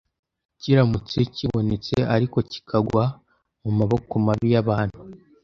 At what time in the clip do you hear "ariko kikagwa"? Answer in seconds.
2.15-3.03